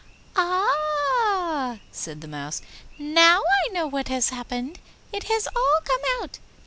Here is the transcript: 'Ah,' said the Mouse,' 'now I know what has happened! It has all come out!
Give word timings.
'Ah,' 0.35 1.77
said 1.91 2.21
the 2.21 2.27
Mouse,' 2.27 2.63
'now 2.97 3.43
I 3.65 3.69
know 3.71 3.85
what 3.85 4.07
has 4.07 4.29
happened! 4.29 4.79
It 5.13 5.25
has 5.25 5.45
all 5.55 5.79
come 5.85 6.01
out! 6.23 6.39